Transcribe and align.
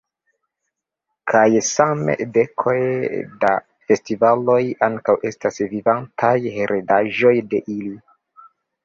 Kaj 1.31 1.49
same, 1.65 2.15
dekoj 2.37 2.73
da 3.43 3.51
festivaloj 3.91 4.57
ankaŭ 4.87 5.15
estas 5.31 5.61
vivantaj 5.75 6.33
heredaĵoj 6.57 7.35
de 7.53 7.61
ili. 7.77 7.93